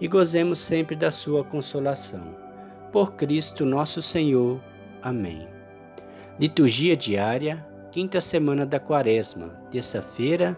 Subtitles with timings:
[0.00, 2.34] e gozemos sempre da sua consolação.
[2.92, 4.60] Por Cristo nosso Senhor.
[5.02, 5.46] Amém.
[6.38, 10.56] Liturgia diária, quinta semana da Quaresma, terça-feira,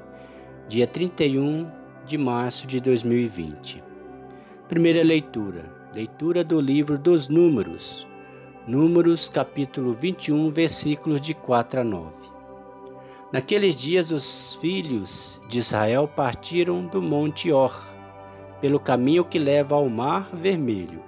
[0.69, 1.71] dia 31
[2.07, 3.83] de março de 2020.
[4.69, 5.65] Primeira leitura.
[5.93, 8.07] Leitura do livro dos Números.
[8.67, 12.12] Números, capítulo 21, versículos de 4 a 9.
[13.33, 17.90] Naqueles dias os filhos de Israel partiram do monte Or
[18.60, 21.02] pelo caminho que leva ao Mar Vermelho,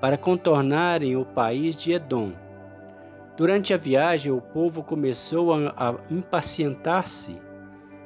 [0.00, 2.32] para contornarem o país de Edom.
[3.36, 7.36] Durante a viagem, o povo começou a impacientar-se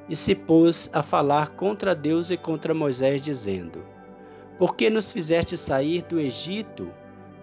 [0.08, 3.84] e se pôs a falar contra Deus e contra Moisés, dizendo:
[4.58, 6.90] Por que nos fizeste sair do Egito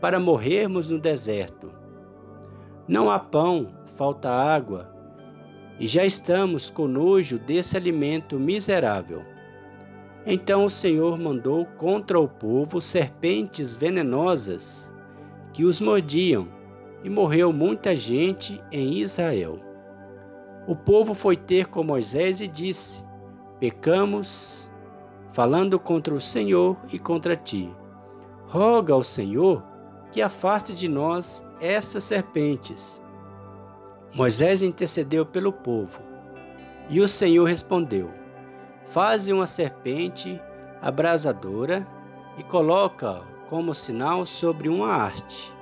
[0.01, 1.71] para morrermos no deserto?
[2.87, 4.91] Não há pão, falta água,
[5.79, 9.23] e já estamos com nojo desse alimento miserável.
[10.31, 14.93] Então o Senhor mandou contra o povo serpentes venenosas
[15.51, 16.47] que os mordiam,
[17.03, 19.59] e morreu muita gente em Israel.
[20.67, 23.03] O povo foi ter com Moisés e disse:
[23.59, 24.69] Pecamos,
[25.31, 27.67] falando contra o Senhor e contra ti.
[28.45, 29.63] Roga ao Senhor
[30.11, 33.01] que afaste de nós essas serpentes.
[34.13, 35.99] Moisés intercedeu pelo povo,
[36.87, 38.18] e o Senhor respondeu:
[38.89, 40.41] Faze uma serpente
[40.81, 41.87] abrasadora
[42.39, 45.53] e coloca como sinal sobre uma haste.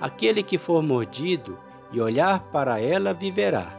[0.00, 1.58] Aquele que for mordido
[1.90, 3.76] e olhar para ela viverá.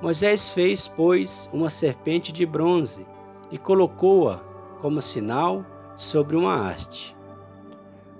[0.00, 3.06] Moisés fez, pois, uma serpente de bronze
[3.50, 4.38] e colocou-a
[4.80, 5.62] como sinal
[5.94, 7.14] sobre uma haste.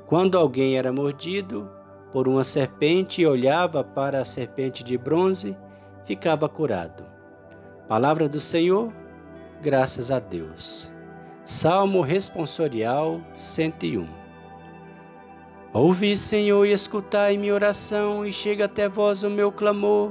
[0.07, 1.71] Quando alguém era mordido
[2.13, 5.57] por uma serpente e olhava para a serpente de bronze,
[6.05, 7.03] ficava curado.
[7.89, 8.93] Palavra do Senhor,
[9.63, 10.93] graças a Deus.
[11.45, 14.07] Salmo responsorial 101
[15.73, 20.11] Ouvi, Senhor, e escutai minha oração, e chega até vós o meu clamor.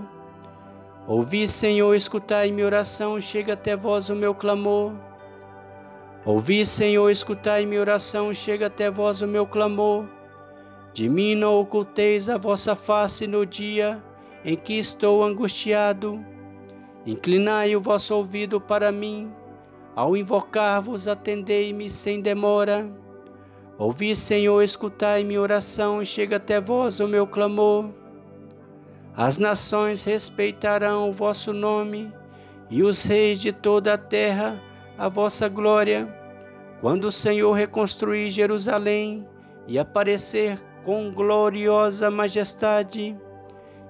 [1.07, 4.93] Ouvi, Senhor, escutai minha oração, chega até vós o meu clamor.
[6.23, 10.05] Ouvi, Senhor, escutai minha oração, chega até vós o meu clamor.
[10.93, 14.01] De mim não oculteis a vossa face no dia
[14.43, 16.23] em que estou angustiado.
[17.05, 19.31] Inclinai o vosso ouvido para mim,
[19.95, 22.89] ao invocar-vos, atendei-me sem demora.
[23.77, 27.89] Ouvi, Senhor, escutai minha oração e chega até vós o meu clamor.
[29.15, 32.11] As nações respeitarão o vosso nome
[32.69, 34.61] e os reis de toda a terra
[34.97, 36.07] a vossa glória.
[36.81, 39.25] Quando o Senhor reconstruir Jerusalém
[39.67, 43.15] e aparecer com gloriosa majestade,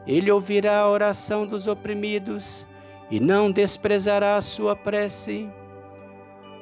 [0.06, 2.68] ele ouvirá a oração dos oprimidos
[3.10, 5.50] e não desprezará a sua prece.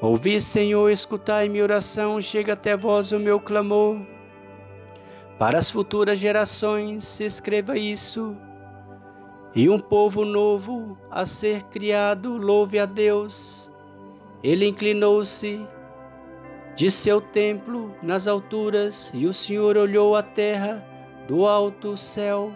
[0.02, 4.02] Ouvi, Senhor, escutai minha oração, chega até vós o meu clamor.
[5.40, 8.36] Para as futuras gerações se escreva isso,
[9.56, 13.72] e um povo novo a ser criado louve a Deus.
[14.44, 15.66] Ele inclinou-se
[16.76, 20.84] de seu templo nas alturas, e o Senhor olhou a terra
[21.28, 22.52] do alto céu,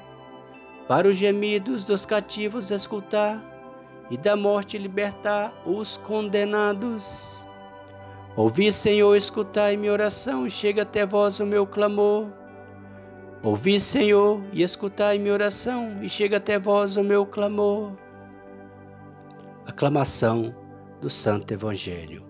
[0.88, 3.57] para os gemidos dos cativos escutar
[4.10, 7.46] e da morte libertar os condenados.
[8.36, 12.28] Ouvi, Senhor, escutai minha oração, chega até vós o meu clamor.
[13.44, 17.92] Ouvi, Senhor, e escutai minha oração, e chega até vós o meu clamor.
[19.66, 20.56] Aclamação
[21.02, 22.24] do Santo Evangelho.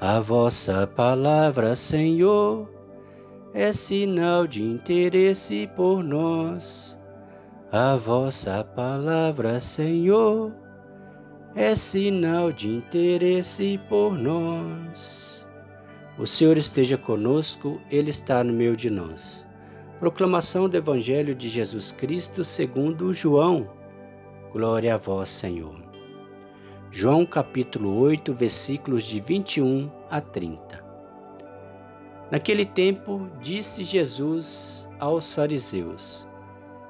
[0.00, 2.68] A vossa palavra, Senhor,
[3.52, 6.98] é sinal de interesse por nós.
[7.70, 10.52] A vossa palavra, Senhor,
[11.54, 15.46] é sinal de interesse por nós.
[16.16, 19.46] O Senhor esteja conosco, Ele está no meio de nós.
[19.98, 23.68] Proclamação do Evangelho de Jesus Cristo segundo João.
[24.52, 25.74] Glória a vós, Senhor.
[26.90, 30.84] João capítulo 8, versículos de 21 a 30.
[32.30, 36.26] Naquele tempo, disse Jesus aos fariseus: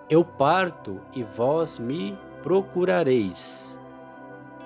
[0.08, 3.79] Eu parto e vós me procurareis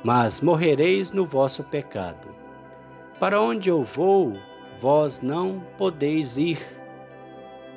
[0.04, 2.28] mas morrereis no vosso pecado.
[3.18, 4.34] Para onde eu vou,
[4.78, 6.58] vós não podeis ir.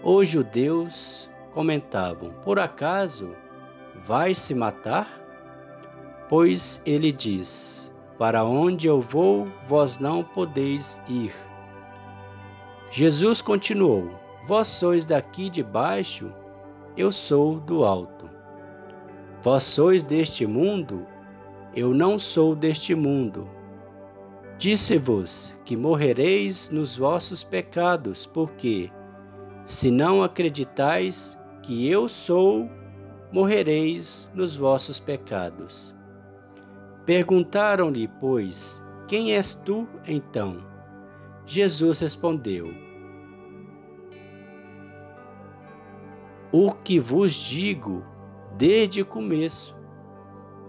[0.04, 3.34] Os judeus comentavam: Por acaso
[3.96, 5.08] vai se matar?
[6.28, 11.34] Pois ele diz: Para onde eu vou, vós não podeis ir.
[12.92, 14.12] Jesus continuou:
[14.46, 16.30] Vós sois daqui de baixo,
[16.98, 18.30] eu sou do alto.
[19.40, 21.06] Vós sois deste mundo,
[21.78, 23.48] eu não sou deste mundo.
[24.58, 28.90] Disse-vos que morrereis nos vossos pecados, porque,
[29.64, 32.68] se não acreditais que eu sou,
[33.32, 35.96] morrereis nos vossos pecados.
[37.06, 40.58] Perguntaram-lhe, pois, quem és tu então?
[41.46, 42.74] Jesus respondeu:
[46.52, 48.04] O que vos digo
[48.58, 49.77] desde o começo.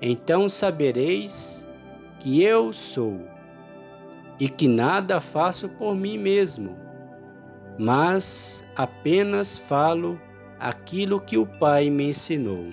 [0.00, 1.66] então sabereis
[2.20, 3.20] que eu sou,
[4.38, 6.76] e que nada faço por mim mesmo,
[7.78, 10.20] mas apenas falo
[10.58, 12.72] aquilo que o Pai me ensinou.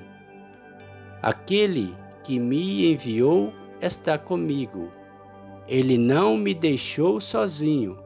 [1.21, 4.91] Aquele que me enviou está comigo.
[5.67, 7.97] Ele não me deixou sozinho,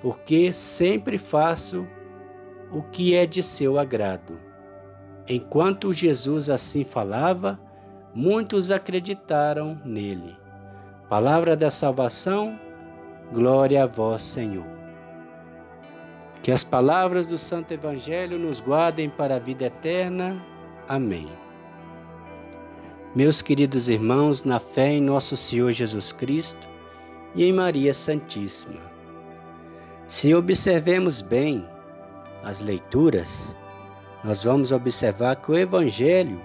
[0.00, 1.86] porque sempre faço
[2.72, 4.38] o que é de seu agrado.
[5.28, 7.60] Enquanto Jesus assim falava,
[8.14, 10.36] muitos acreditaram nele.
[11.08, 12.58] Palavra da salvação,
[13.32, 14.66] glória a vós, Senhor.
[16.42, 20.44] Que as palavras do Santo Evangelho nos guardem para a vida eterna.
[20.88, 21.28] Amém.
[23.14, 26.66] Meus queridos irmãos, na fé em nosso Senhor Jesus Cristo
[27.34, 28.80] e em Maria Santíssima.
[30.06, 31.66] Se observemos bem
[32.42, 33.56] as leituras,
[34.24, 36.40] nós vamos observar que o Evangelho,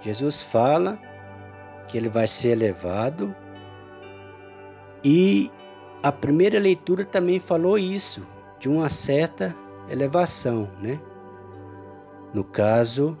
[0.00, 0.98] Jesus fala
[1.88, 3.34] que ele vai ser elevado
[5.04, 5.50] e
[6.02, 8.26] a primeira leitura também falou isso,
[8.58, 9.54] de uma certa
[9.88, 11.00] elevação, né?
[12.32, 13.18] No caso,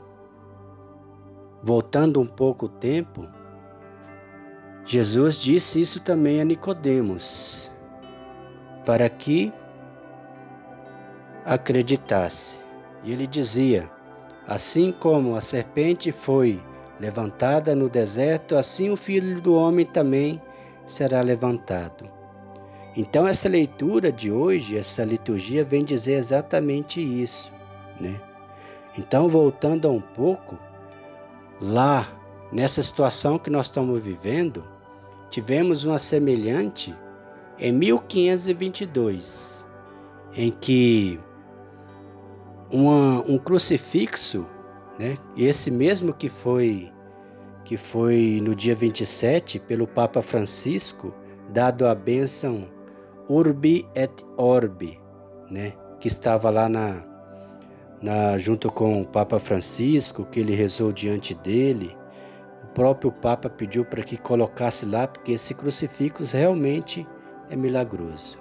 [1.62, 3.28] Voltando um pouco o tempo,
[4.82, 7.70] Jesus disse isso também a Nicodemos,
[8.86, 9.52] para que
[11.44, 12.58] acreditasse.
[13.04, 13.90] E ele dizia:
[14.46, 16.58] Assim como a serpente foi
[17.00, 20.40] levantada no deserto, assim o filho do homem também
[20.86, 22.08] será levantado.
[22.96, 27.52] Então essa leitura de hoje, essa liturgia vem dizer exatamente isso,
[28.00, 28.20] né?
[28.98, 30.58] Então voltando um pouco,
[31.60, 32.10] Lá,
[32.50, 34.64] nessa situação que nós estamos vivendo,
[35.28, 36.96] tivemos uma semelhante
[37.58, 39.66] em 1522,
[40.34, 41.20] em que
[42.72, 44.46] uma, um crucifixo,
[45.00, 46.92] né, esse mesmo que foi
[47.64, 51.14] que foi no dia 27 pelo Papa Francisco,
[51.50, 52.68] dado a bênção
[53.28, 54.98] Urbi et Orbi,
[55.50, 57.02] né, que estava lá na
[58.02, 61.94] na, junto com o Papa Francisco, que ele rezou diante dele.
[62.64, 67.06] O próprio Papa pediu para que colocasse lá, porque esse crucifixo realmente
[67.50, 68.38] é milagroso.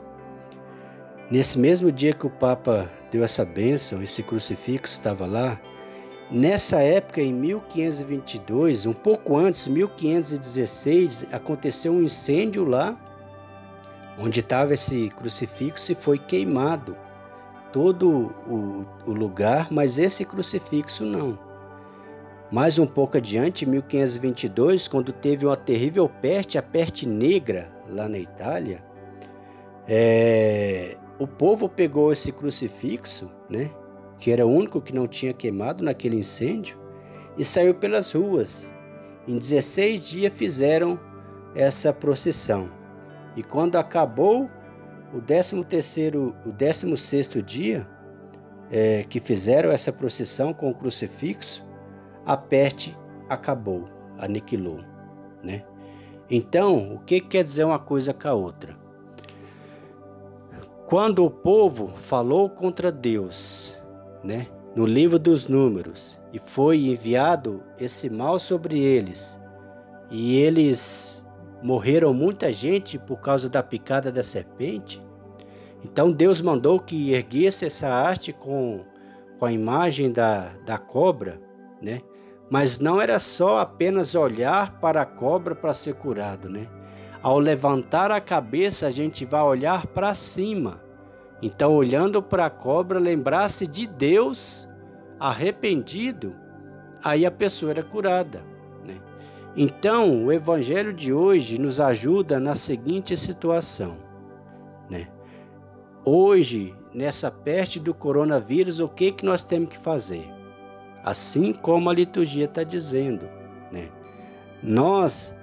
[1.29, 5.59] Nesse mesmo dia que o Papa deu essa bênção, esse crucifixo estava lá.
[6.31, 12.95] Nessa época, em 1522, um pouco antes, 1516, aconteceu um incêndio lá,
[14.15, 16.95] onde estava esse crucifixo e foi queimado
[17.73, 21.39] todo o, o lugar, mas esse crucifixo não.
[22.51, 28.07] Mais um pouco adiante, em 1522, quando teve uma terrível peste, a peste negra, lá
[28.07, 28.83] na Itália,
[29.87, 33.71] é, o povo pegou esse crucifixo, né,
[34.19, 36.77] que era o único que não tinha queimado naquele incêndio,
[37.37, 38.73] e saiu pelas ruas.
[39.27, 40.99] Em 16 dias fizeram
[41.55, 42.69] essa procissão.
[43.35, 44.49] E quando acabou
[45.13, 47.87] o 13 terceiro, o 16 sexto dia
[48.69, 51.65] é, que fizeram essa procissão com o crucifixo,
[52.25, 52.95] a peste
[53.27, 54.81] acabou, aniquilou,
[55.41, 55.63] né?
[56.29, 58.77] Então, o que quer dizer uma coisa com a outra?
[60.85, 63.78] Quando o povo falou contra Deus,
[64.23, 69.39] né, no livro dos Números, e foi enviado esse mal sobre eles,
[70.11, 71.25] e eles
[71.61, 75.01] morreram muita gente por causa da picada da serpente,
[75.83, 78.81] Então Deus mandou que erguesse essa arte com,
[79.37, 81.39] com a imagem da, da cobra,
[81.81, 82.01] né?
[82.49, 86.67] Mas não era só apenas olhar para a cobra para ser curado, né?
[87.21, 90.81] Ao levantar a cabeça, a gente vai olhar para cima.
[91.41, 94.67] Então, olhando para a cobra, lembrar-se de Deus
[95.19, 96.35] arrependido,
[97.03, 98.43] aí a pessoa era curada.
[98.85, 98.99] Né?
[99.55, 103.97] Então, o Evangelho de hoje nos ajuda na seguinte situação.
[104.89, 105.07] Né?
[106.03, 110.27] Hoje, nessa peste do coronavírus, o que, que nós temos que fazer?
[111.03, 113.25] Assim como a liturgia está dizendo.
[113.71, 113.89] Né?
[114.61, 115.33] Nós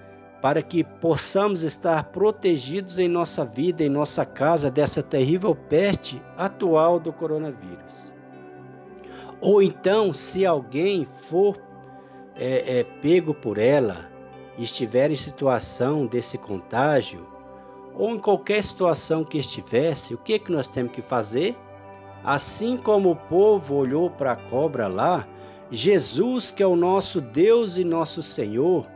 [0.46, 7.00] para que possamos estar protegidos em nossa vida, em nossa casa, dessa terrível peste atual
[7.00, 8.14] do coronavírus.
[9.40, 11.60] Ou então, se alguém for
[12.36, 14.08] é, é, pego por ela
[14.56, 17.26] e estiver em situação desse contágio,
[17.92, 21.56] ou em qualquer situação que estivesse, o que, que nós temos que fazer?
[22.22, 25.26] Assim como o povo olhou para a cobra lá,
[25.72, 28.86] Jesus, que é o nosso Deus e nosso Senhor,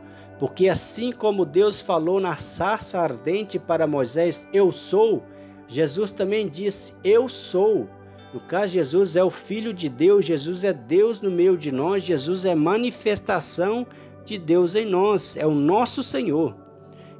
[0.41, 5.21] porque assim como Deus falou na sarça ardente para Moisés, eu sou,
[5.67, 7.87] Jesus também disse, eu sou.
[8.33, 12.01] No caso, Jesus é o Filho de Deus, Jesus é Deus no meio de nós,
[12.01, 13.85] Jesus é manifestação
[14.25, 16.55] de Deus em nós, é o nosso Senhor.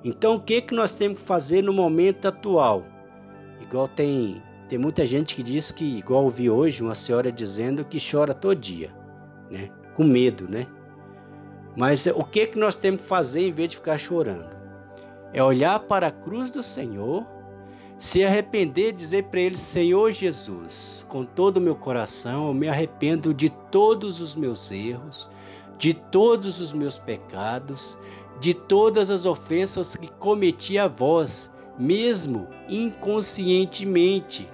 [0.03, 2.83] Então, o que, que nós temos que fazer no momento atual?
[3.61, 7.99] Igual tem, tem muita gente que diz que, igual ouvi hoje, uma senhora dizendo que
[7.99, 8.91] chora todo dia,
[9.51, 9.69] né?
[9.93, 10.65] Com medo, né?
[11.75, 14.49] Mas o que, que nós temos que fazer em vez de ficar chorando?
[15.33, 17.25] É olhar para a cruz do Senhor,
[17.97, 22.67] se arrepender e dizer para Ele: Senhor Jesus, com todo o meu coração, eu me
[22.67, 25.29] arrependo de todos os meus erros,
[25.77, 27.97] de todos os meus pecados,
[28.39, 31.49] de todas as ofensas que cometi a vós,
[31.79, 34.49] mesmo inconscientemente.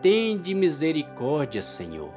[0.00, 2.10] Tende misericórdia, Senhor.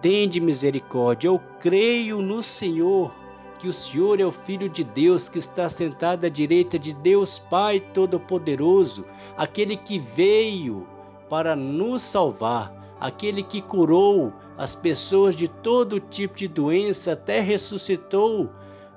[0.00, 1.28] Tende misericórdia.
[1.28, 3.12] Eu creio no Senhor
[3.58, 7.38] que o Senhor é o Filho de Deus que está sentado à direita de Deus
[7.38, 9.04] Pai Todo-Poderoso,
[9.36, 10.86] aquele que veio
[11.28, 18.50] para nos salvar, aquele que curou as pessoas de todo tipo de doença, até ressuscitou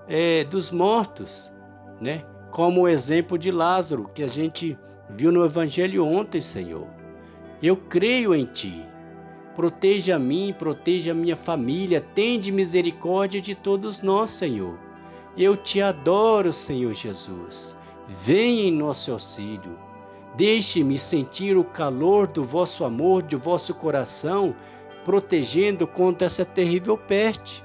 [0.07, 1.51] é, dos mortos,
[1.99, 2.23] né?
[2.51, 4.77] Como o exemplo de Lázaro que a gente
[5.09, 6.87] viu no Evangelho ontem, Senhor.
[7.61, 8.90] Eu creio em Ti.
[9.55, 14.77] Proteja a mim, proteja a minha família, tende misericórdia de todos nós, Senhor.
[15.37, 17.75] Eu te adoro, Senhor Jesus.
[18.07, 19.77] Venha em nosso auxílio.
[20.35, 24.55] Deixe-me sentir o calor do vosso amor, do vosso coração,
[25.03, 27.63] protegendo contra essa terrível peste.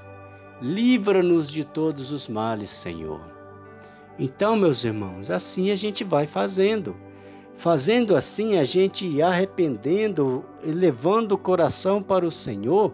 [0.61, 3.21] Livra-nos de todos os males, Senhor.
[4.19, 6.95] Então, meus irmãos, assim a gente vai fazendo.
[7.57, 12.93] Fazendo assim, a gente arrependendo, levando o coração para o Senhor.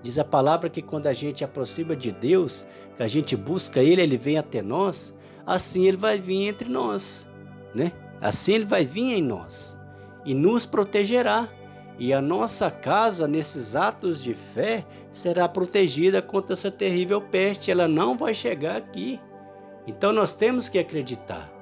[0.00, 2.64] Diz a palavra que quando a gente aproxima de Deus,
[2.96, 7.26] que a gente busca Ele, Ele vem até nós, assim Ele vai vir entre nós,
[7.74, 7.90] né?
[8.20, 9.76] Assim Ele vai vir em nós
[10.24, 11.48] e nos protegerá.
[11.98, 17.72] E a nossa casa, nesses atos de fé, será protegida contra essa terrível peste.
[17.72, 19.18] Ela não vai chegar aqui.
[19.88, 21.55] Então nós temos que acreditar.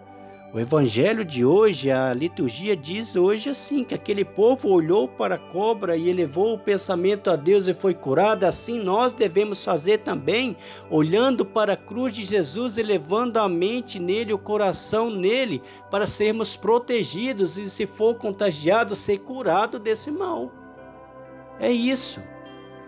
[0.54, 5.38] O evangelho de hoje, a liturgia diz hoje assim: que aquele povo olhou para a
[5.38, 8.44] cobra e elevou o pensamento a Deus e foi curado.
[8.44, 10.56] Assim nós devemos fazer também,
[10.88, 16.56] olhando para a cruz de Jesus, elevando a mente nele, o coração nele, para sermos
[16.56, 20.52] protegidos e, se for contagiado, ser curado desse mal.
[21.58, 22.22] É isso.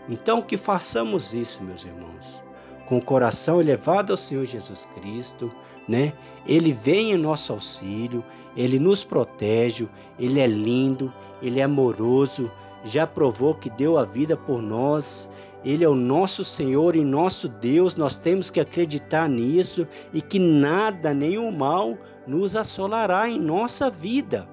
[0.08, 2.40] Então que façamos isso, meus irmãos,
[2.86, 5.50] com o coração elevado ao Senhor Jesus Cristo
[5.88, 6.12] né?
[6.46, 8.24] Ele vem em nosso auxílio,
[8.56, 9.88] ele nos protege,
[10.18, 11.12] ele é lindo,
[11.42, 12.50] ele é amoroso,
[12.84, 15.28] já provou que deu a vida por nós.
[15.64, 20.38] Ele é o nosso Senhor e nosso Deus, nós temos que acreditar nisso e que
[20.38, 24.48] nada, nenhum mal nos assolará em nossa vida.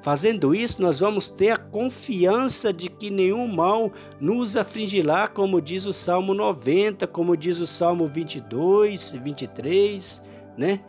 [0.00, 5.84] Fazendo isso, nós vamos ter a confiança de que nenhum mal nos afligirá, como diz
[5.84, 10.80] o Salmo 90, como diz o Salmo 22, 23 né?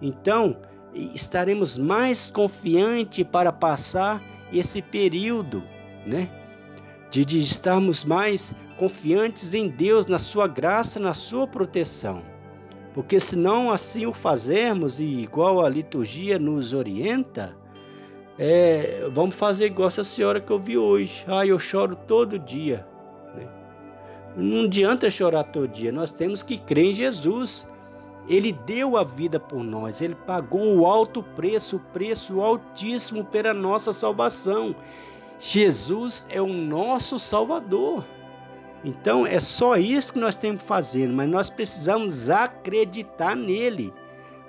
[0.00, 0.56] Então,
[1.14, 4.22] estaremos mais confiantes para passar
[4.52, 5.62] esse período,
[6.06, 6.28] né?
[7.10, 12.22] De, de estarmos mais confiantes em Deus, na sua graça, na sua proteção.
[12.94, 17.56] Porque se não assim o fazermos, e igual a liturgia nos orienta,
[18.38, 21.24] é, vamos fazer igual essa senhora que eu vi hoje.
[21.26, 22.86] Ah, eu choro todo dia.
[23.34, 23.48] Né?
[24.36, 27.68] Não adianta chorar todo dia, nós temos que crer em Jesus
[28.28, 33.54] Ele deu a vida por nós, ele pagou o alto preço, o preço altíssimo pela
[33.54, 34.76] nossa salvação.
[35.38, 38.04] Jesus é o nosso Salvador.
[38.84, 43.92] Então é só isso que nós temos que fazer, mas nós precisamos acreditar nele.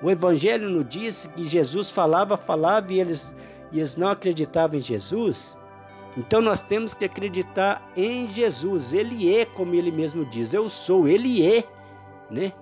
[0.02, 3.34] O Evangelho nos disse que Jesus falava, falava e eles,
[3.72, 5.58] e eles não acreditavam em Jesus.
[6.18, 8.94] Então nós temos que acreditar em Jesus.
[8.94, 11.64] Ele é, como ele mesmo diz, eu sou, ele é,
[12.30, 12.54] né?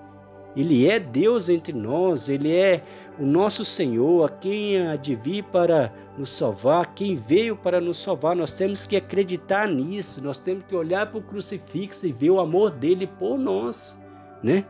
[0.58, 2.84] Ele é Deus entre nós, ele é
[3.20, 8.02] o nosso Senhor, a quem há de vir para nos salvar, quem veio para nos
[8.02, 8.36] salvar.
[8.36, 12.40] Nós temos que acreditar nisso, nós temos que olhar para o crucifixo e ver o
[12.40, 14.02] amor dele por nós,
[14.42, 14.66] né?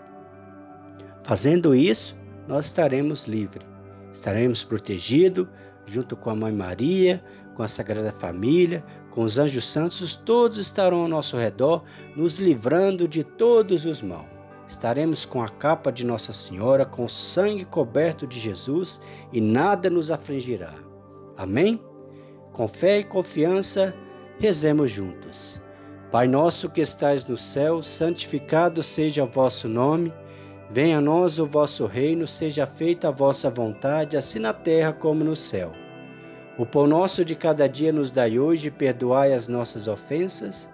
[1.23, 2.17] Fazendo isso,
[2.49, 3.65] nós estaremos livres,
[4.11, 5.47] estaremos protegidos
[5.85, 7.23] junto com a Mãe Maria,
[7.55, 13.07] com a Sagrada Família, com os anjos santos, todos estarão ao nosso redor, nos livrando
[13.07, 14.36] de todos os mal.
[14.67, 18.99] Estaremos com a capa de Nossa Senhora, com o sangue coberto de Jesus
[19.31, 20.73] e nada nos afligirá.
[21.37, 21.81] Amém?
[22.51, 23.95] Com fé e confiança,
[24.37, 25.61] rezemos juntos.
[26.11, 30.13] Pai nosso que estais no céu, santificado seja o vosso nome.
[30.69, 35.23] Venha a nós o vosso reino, seja feita a vossa vontade, assim na terra como
[35.23, 35.71] no céu.
[36.57, 40.67] O pão nosso de cada dia nos dai hoje, perdoai as nossas ofensas,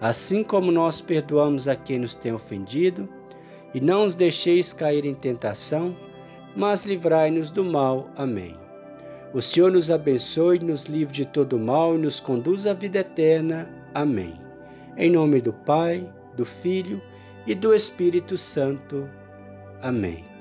[0.00, 3.08] assim como nós perdoamos a quem nos tem ofendido
[3.74, 5.96] e não os deixeis cair em tentação,
[6.56, 8.10] mas livrai-nos do mal.
[8.16, 8.56] Amém.
[9.32, 13.68] O Senhor nos abençoe, nos livre de todo mal e nos conduz à vida eterna.
[13.94, 14.34] Amém.
[14.96, 17.00] Em nome do Pai, do Filho
[17.46, 19.08] e do Espírito Santo.
[19.80, 20.31] Amém.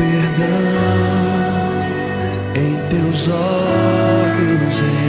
[0.00, 1.82] perdão
[2.56, 4.99] em teus olhos.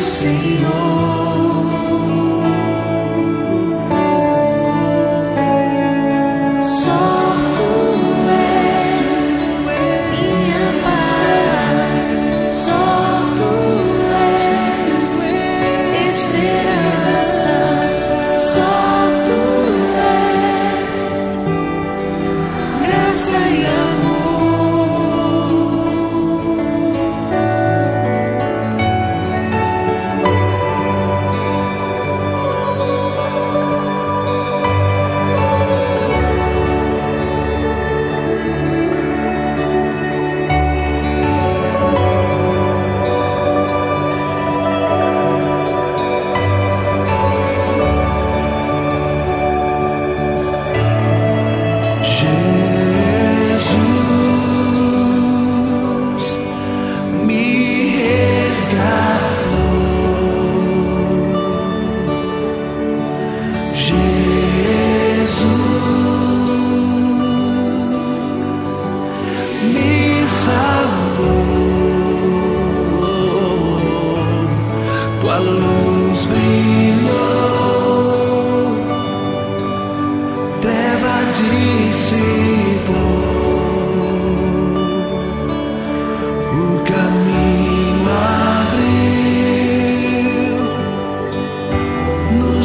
[0.00, 1.31] Say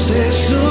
[0.07, 0.66] Jesus.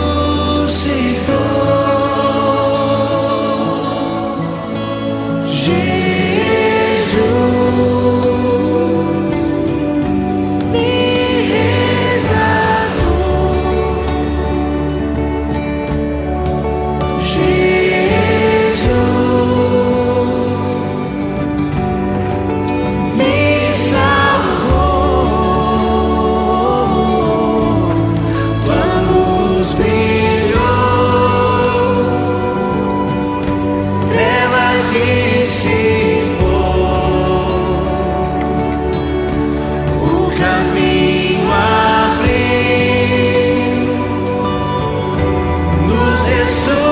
[46.29, 46.86] It's so